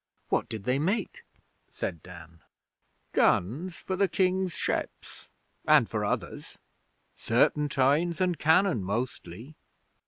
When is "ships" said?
4.53-5.29